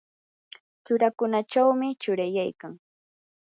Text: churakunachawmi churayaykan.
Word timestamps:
churakunachawmi 0.85 1.87
churayaykan. 2.01 2.73